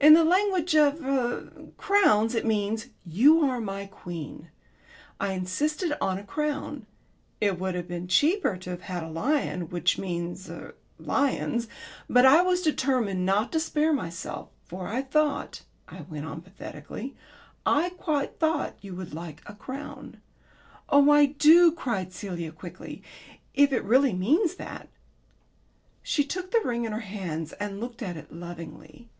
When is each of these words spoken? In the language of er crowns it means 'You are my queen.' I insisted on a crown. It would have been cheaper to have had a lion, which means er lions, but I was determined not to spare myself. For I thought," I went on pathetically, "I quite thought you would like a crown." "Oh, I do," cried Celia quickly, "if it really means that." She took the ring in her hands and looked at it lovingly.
In 0.00 0.14
the 0.14 0.24
language 0.24 0.74
of 0.74 1.00
er 1.04 1.52
crowns 1.76 2.34
it 2.34 2.44
means 2.46 2.86
'You 3.06 3.40
are 3.44 3.60
my 3.60 3.86
queen.' 3.86 4.48
I 5.20 5.32
insisted 5.34 5.92
on 6.00 6.18
a 6.18 6.24
crown. 6.24 6.86
It 7.40 7.58
would 7.60 7.74
have 7.76 7.86
been 7.86 8.08
cheaper 8.08 8.56
to 8.56 8.70
have 8.70 8.80
had 8.80 9.04
a 9.04 9.10
lion, 9.10 9.68
which 9.68 9.96
means 9.98 10.50
er 10.50 10.74
lions, 10.98 11.68
but 12.08 12.24
I 12.26 12.40
was 12.42 12.62
determined 12.62 13.24
not 13.24 13.52
to 13.52 13.60
spare 13.60 13.92
myself. 13.92 14.48
For 14.64 14.88
I 14.88 15.02
thought," 15.02 15.62
I 15.86 16.00
went 16.00 16.24
on 16.26 16.40
pathetically, 16.40 17.14
"I 17.66 17.90
quite 17.90 18.40
thought 18.40 18.76
you 18.82 18.96
would 18.96 19.14
like 19.14 19.42
a 19.46 19.54
crown." 19.54 20.20
"Oh, 20.88 21.10
I 21.10 21.26
do," 21.26 21.70
cried 21.72 22.12
Celia 22.14 22.50
quickly, 22.50 23.04
"if 23.54 23.70
it 23.72 23.84
really 23.84 24.14
means 24.14 24.54
that." 24.56 24.88
She 26.02 26.24
took 26.24 26.50
the 26.50 26.60
ring 26.64 26.86
in 26.86 26.92
her 26.92 26.98
hands 27.00 27.52
and 27.60 27.80
looked 27.80 28.02
at 28.02 28.16
it 28.16 28.32
lovingly. 28.32 29.10